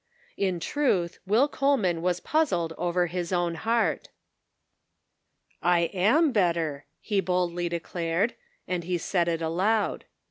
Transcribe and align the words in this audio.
In 0.35 0.59
truth, 0.59 1.19
Will 1.27 1.47
Coleman 1.47 2.01
was 2.01 2.19
puzzled 2.21 2.73
over 2.75 3.05
his 3.05 3.31
own 3.31 3.53
heart! 3.53 4.09
"I 5.61 5.91
am 5.93 6.31
better," 6.31 6.87
he 6.99 7.21
boldly 7.21 7.69
declared, 7.69 8.33
and 8.67 8.83
he 8.83 8.97
said 8.97 9.27
it 9.27 9.43
aloud. 9.43 10.05